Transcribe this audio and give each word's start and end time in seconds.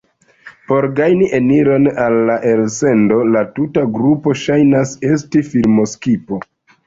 Por 0.69 0.85
gajni 0.99 1.27
eniron 1.39 1.89
al 2.05 2.15
la 2.29 2.37
elsendo, 2.53 3.19
la 3.35 3.43
tuta 3.59 3.83
grupo 3.99 4.35
ŝajnas 4.45 4.95
esti 5.11 5.45
filmo-skipo. 5.53 6.41